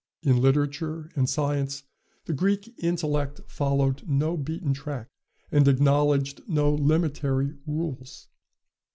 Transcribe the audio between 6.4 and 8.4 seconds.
no limitary rules.